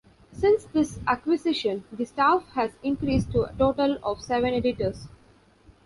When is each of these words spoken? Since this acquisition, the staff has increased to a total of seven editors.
Since 0.31 0.63
this 0.73 0.97
acquisition, 1.05 1.83
the 1.91 2.05
staff 2.05 2.43
has 2.55 2.71
increased 2.81 3.31
to 3.33 3.43
a 3.43 3.53
total 3.53 3.99
of 4.01 4.19
seven 4.19 4.55
editors. 4.55 5.07